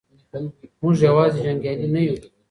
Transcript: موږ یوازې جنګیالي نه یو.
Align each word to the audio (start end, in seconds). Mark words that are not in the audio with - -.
موږ 0.81 0.95
یوازې 1.07 1.39
جنګیالي 1.45 1.87
نه 1.95 2.01
یو. 2.07 2.15